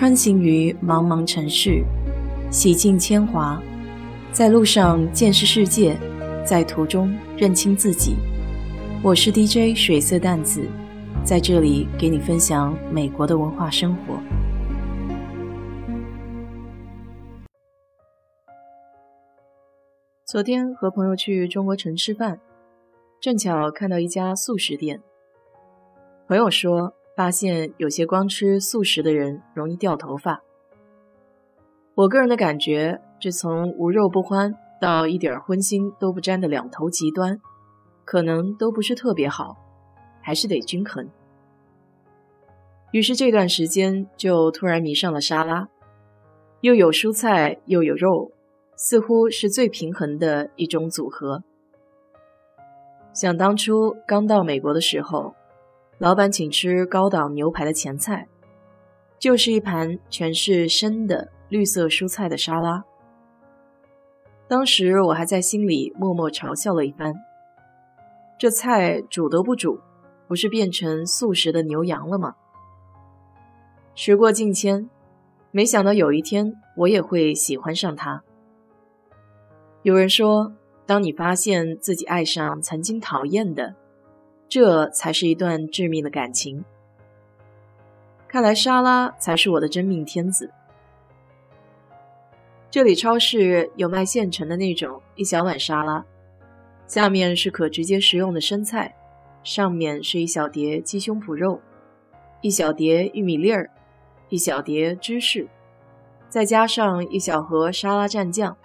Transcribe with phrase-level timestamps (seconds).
[0.00, 1.84] 穿行于茫茫城市，
[2.50, 3.62] 洗尽铅华，
[4.32, 5.94] 在路上见识世界，
[6.42, 8.16] 在途中认清自己。
[9.04, 10.66] 我是 DJ 水色淡子，
[11.22, 14.18] 在这里给你分享美国的文化生活。
[20.24, 22.40] 昨天和朋友去中国城吃饭，
[23.20, 25.02] 正巧看到一家素食店。
[26.26, 26.94] 朋友说。
[27.20, 30.40] 发现有些光吃素食的人容易掉头发。
[31.94, 37.38] 我个人的感觉，这从无肉不欢到一点荤腥都不沾的两头极端，
[38.06, 39.54] 可能都不是特别好，
[40.22, 41.10] 还是得均衡。
[42.90, 45.68] 于是这段时间就突然迷上了沙拉，
[46.62, 48.32] 又有蔬菜又有肉，
[48.76, 51.42] 似乎是最平衡的一种组合。
[53.12, 55.34] 想当初刚到美国的时候。
[56.00, 58.26] 老板请吃高档牛排的前菜，
[59.18, 62.82] 就是一盘全是生的绿色蔬菜的沙拉。
[64.48, 67.12] 当时我还在心里默默嘲笑了一番：
[68.38, 69.78] 这菜煮都不煮，
[70.26, 72.34] 不是变成素食的牛羊了吗？
[73.94, 74.88] 时过境迁，
[75.50, 78.22] 没想到有一天我也会喜欢上它。
[79.82, 80.54] 有人说，
[80.86, 83.74] 当你发现自己爱上曾经讨厌的。
[84.50, 86.64] 这才是一段致命的感情。
[88.26, 90.50] 看来沙拉才是我的真命天子。
[92.68, 96.04] 这里超市有卖现成的那种一小碗沙拉，
[96.88, 98.96] 下面是可直接食用的生菜，
[99.44, 101.60] 上面是一小碟鸡胸脯肉，
[102.40, 103.70] 一小碟玉米粒儿，
[104.30, 105.46] 一小碟芝士，
[106.28, 108.56] 再加上一小盒沙拉蘸酱，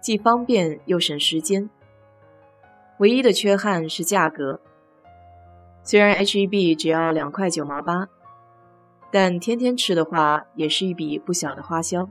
[0.00, 1.70] 既方便又省时间。
[3.02, 4.60] 唯一的缺憾是价格，
[5.82, 8.06] 虽然 H E B 只要两块九毛八，
[9.10, 12.08] 但天天吃的话也是一笔不小的花销。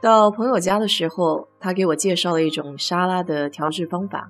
[0.00, 4.28] 到朋友家的时候，他给我介绍了一种沙拉的调制方法，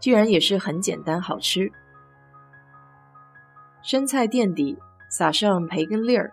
[0.00, 1.70] 居然也是很简单好吃。
[3.80, 4.76] 生菜垫底，
[5.08, 6.32] 撒上培根粒儿，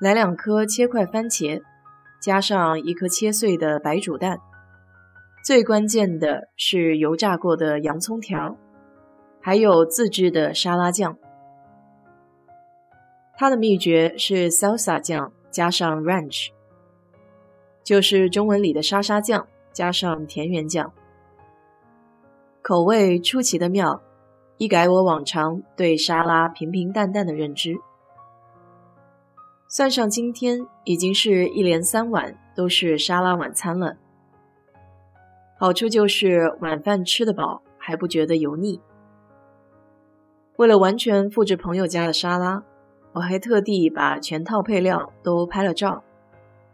[0.00, 1.62] 来两颗切块番茄，
[2.20, 4.40] 加上一颗切碎的白煮蛋。
[5.48, 8.58] 最关键的是油炸过的洋葱条，
[9.40, 11.16] 还有自制的沙拉酱。
[13.34, 16.48] 它的秘诀是 salsa 酱加上 ranch，
[17.82, 20.92] 就是中文里的沙沙酱加上田园酱，
[22.60, 24.02] 口味出奇的妙，
[24.58, 27.74] 一改我往常对沙拉平平淡淡的认知。
[29.66, 33.96] 算上今天，已经是一连三晚都是沙拉晚餐了。
[35.60, 38.80] 好处就是晚饭吃得饱，还不觉得油腻。
[40.56, 42.62] 为了完全复制朋友家的沙拉，
[43.12, 46.04] 我还特地把全套配料都拍了照，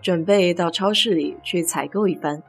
[0.02, 2.42] 准备到超市里去采购一番。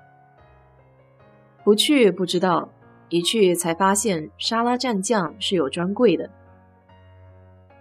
[1.63, 2.67] 不去不知道，
[3.07, 6.29] 一去才发现沙拉蘸酱是有专柜的。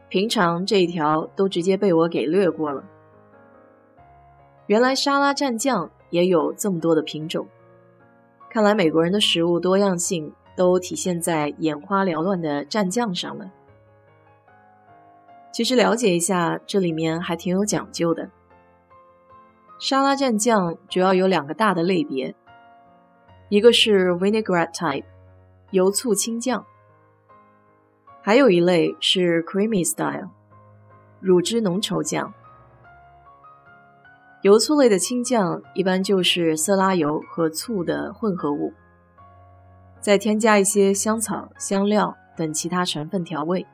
[0.08, 2.84] 平常这一条都直接被我给略过了。
[4.68, 7.48] 原来沙拉蘸酱也有这么多的品种。
[8.54, 13.50] 看来美国人的食物多样性都体现在眼花缭乱的蘸酱上了。
[15.52, 18.30] 其实了解一下，这里面还挺有讲究的。
[19.80, 22.32] 沙拉蘸酱主要有两个大的类别，
[23.48, 25.02] 一个是 vinaigrette type，
[25.72, 26.64] 油醋青酱，
[28.22, 30.28] 还有一类是 creamy style，
[31.18, 32.32] 乳汁浓稠酱。
[34.44, 38.74] 油醋类的青酱一般就是色拉油和醋的混合物，
[40.02, 43.66] 再添加一些香草、香料等其他成分调味。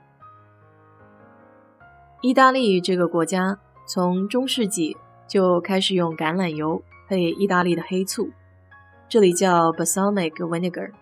[2.20, 8.30] 意大利这个国家从中世纪就开始用橄榄油配意大利的黑醋，
[9.08, 10.92] 这里叫 balsamic vinegar，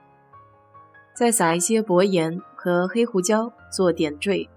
[1.13, 4.49] 再撒一些薄盐和黑胡椒做点缀，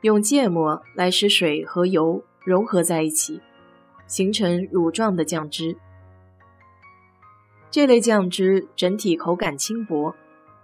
[0.00, 3.40] 用芥末来使水和油融合在一起。
[4.10, 5.76] 形成乳状的酱汁，
[7.70, 10.16] 这类酱汁整体口感轻薄，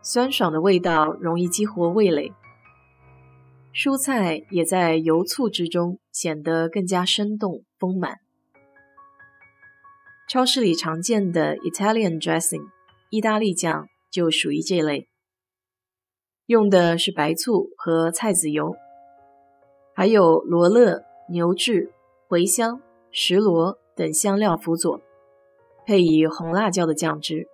[0.02, 2.32] 酸爽的味道容易激活味蕾。
[3.72, 8.18] 蔬菜也在油醋之中显得更加生动丰满。
[10.28, 12.66] 超市里常见的 Italian dressing
[13.10, 15.08] 意大利酱就属于这类，
[16.46, 18.74] 用的是白醋和菜籽油，
[19.94, 21.92] 还有罗勒、牛至、
[22.28, 22.80] 茴香。
[23.18, 25.00] 石螺等香料辅佐，
[25.86, 27.48] 配以红辣椒的酱汁。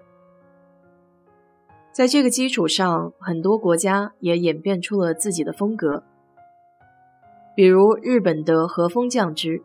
[1.92, 6.02] 在这个基础上，很多国家也演变出了自己的风格。
[7.54, 9.62] 比如日本的和风酱汁，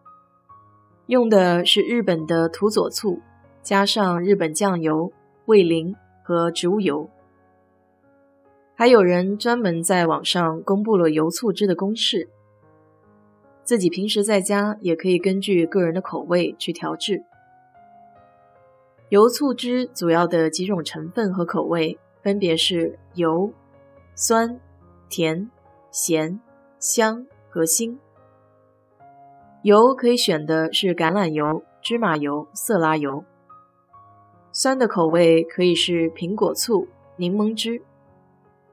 [1.08, 3.20] 用的是日本的土佐醋，
[3.64, 5.12] 加上日本酱油、
[5.48, 7.10] 味淋和植物油。
[8.76, 12.30] 还有人专门在网上公布了油醋汁的公式，
[13.68, 17.26] 自己平时在家也可以根据个人的口味去调制。
[19.10, 23.52] 油醋汁主要的几种成分和口味分别是油、
[24.16, 24.58] 酸、
[25.10, 25.52] 甜、
[25.92, 26.40] 咸、
[26.80, 28.00] 香和辛。
[29.64, 33.26] 油可以选的是橄榄油、芝麻油、色拉油。
[34.54, 36.88] 酸的口味可以是苹果醋、
[37.18, 37.82] 柠檬汁。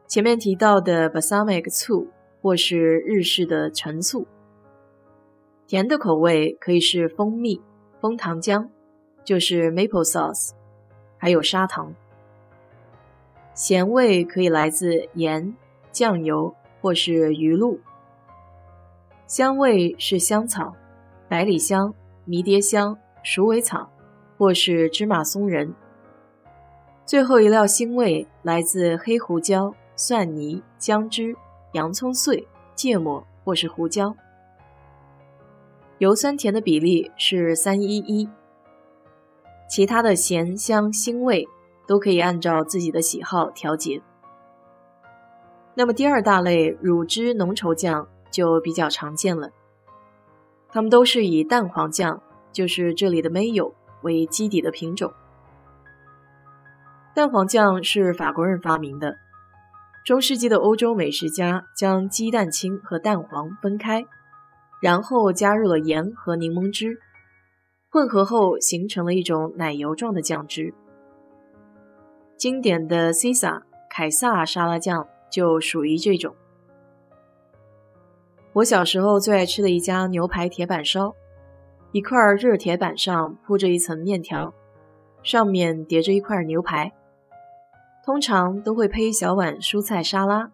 [0.06, 2.06] 前面提到的 balsamic 醋
[2.40, 4.28] 或是日式的陈醋。
[5.66, 7.60] 甜的口味可以是蜂蜜、
[8.00, 8.68] 枫糖浆。
[9.24, 10.50] 就是 maple sauce，
[11.16, 11.94] 还有砂糖。
[13.54, 15.56] 咸味可以来自盐、
[15.90, 17.80] 酱油或是鱼露。
[19.26, 20.76] 香味是香草、
[21.26, 21.94] 百里香、
[22.26, 23.90] 迷迭香、鼠尾草
[24.36, 25.74] 或是芝麻松仁。
[27.06, 31.34] 最后一料腥味来自黑胡椒、蒜泥、姜汁、
[31.72, 34.14] 洋葱碎、芥末或是胡椒。
[35.98, 38.28] 油酸甜的比例是三一一。
[39.68, 41.48] 其他的咸香腥味
[41.86, 44.02] 都可以按照自己的喜好调节。
[45.74, 49.50] 那么第二大类乳汁浓稠酱就比较常见了，
[50.68, 55.12] 它们都是以蛋黄酱，就是这里的 mayo 为基底的品种。
[57.14, 59.16] 蛋黄酱是法国人发明的，
[60.04, 64.04] 中世纪的欧洲美食家将鸡蛋清和蛋黄分开，
[64.80, 66.98] 然后加入了盐和柠檬汁。
[67.90, 70.74] 混合后形成了一种奶油状的酱汁。
[72.36, 76.34] 经典的 c 萨凯撒沙拉酱就属于这种。
[78.54, 81.14] 我小时候最爱吃的一家牛排铁板烧，
[81.92, 84.52] 一块热铁板上铺着一层面条，
[85.22, 86.92] 上面叠着一块牛排，
[88.04, 90.50] 通常都会配一小碗蔬菜沙拉，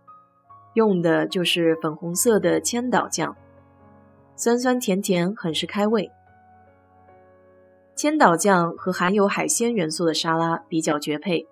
[0.74, 3.34] 用的就是粉红色的千岛酱，
[4.42, 6.10] 酸酸甜甜，很是开胃。
[7.94, 11.46] 千岛酱和含有海鲜元素的沙拉比较绝配，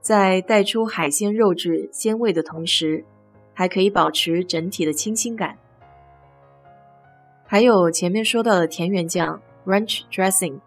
[0.00, 3.04] 在带出海鲜肉质鲜味的同时，
[3.52, 5.56] 还可以保持整体的清新感。
[7.46, 10.58] 还有前面说到的田园酱 （Ranch Dressing），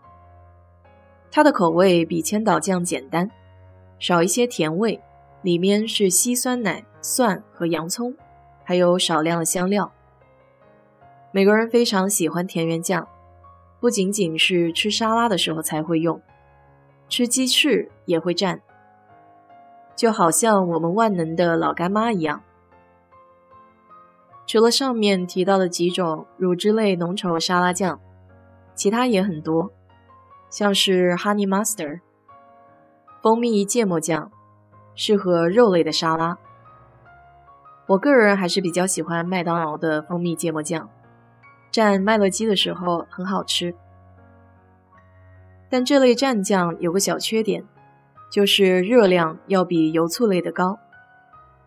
[1.30, 3.30] 它的口味比千岛酱简单，
[4.00, 5.02] 少一些甜味，
[5.42, 8.16] 里面是稀酸奶、蒜和洋葱，
[8.64, 9.92] 还有少量的香料。
[11.38, 13.08] 美国人非常喜欢田园酱。
[13.80, 16.20] 不仅仅是吃沙拉的时候才会用，
[17.10, 18.60] 吃鸡翅也会蘸，
[19.96, 22.42] 就好像我们万能的老干妈一样。
[24.48, 28.00] 除了上面提到的几种乳汁类浓稠沙拉酱，
[28.74, 29.72] 其他也很多，
[30.50, 32.00] 像是 Honey Mustard
[33.22, 34.32] 蜂蜜芥末酱，
[34.96, 36.40] 适合肉类的沙拉。
[37.86, 40.90] 我个人还是比较喜欢麦当劳的蜂蜜芥末酱。
[41.78, 43.76] 蘸麦乐鸡的时候很好吃，
[45.70, 47.64] 但这类蘸酱有个小缺点，
[48.32, 50.80] 就是热量要比油醋类的高，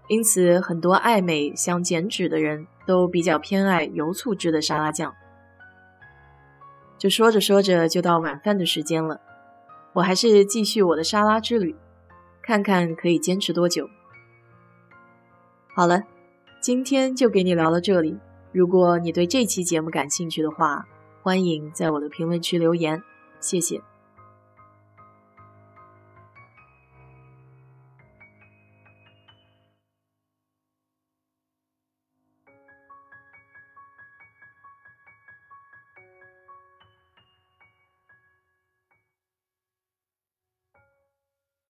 [0.09, 5.14] 因此很多爱美想减脂的人都比较偏爱油醋汁的沙拉酱。
[6.99, 9.21] 这说着说着就到晚饭的时间了，
[9.93, 11.76] 我还是继续我的沙拉之旅，
[12.43, 13.88] 看看可以坚持多久。
[15.73, 16.02] 好了，
[16.61, 18.19] 今天就给你聊到这里。
[18.52, 20.87] 如果你对这期节目感兴趣的话，
[21.23, 23.02] 欢迎在我的评论区留言，
[23.40, 23.89] 谢谢。